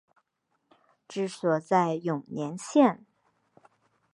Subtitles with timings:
[1.07, 3.05] 治所在永年县。